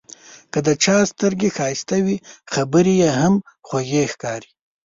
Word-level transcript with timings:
که 0.51 0.59
د 0.67 0.69
چا 0.83 0.97
سترګې 1.11 1.49
ښایسته 1.57 1.97
وي، 2.05 2.17
خبرې 2.53 2.93
یې 3.01 3.09
هم 3.19 3.33
خوږې 3.67 4.03
ښکاري. 4.13 4.51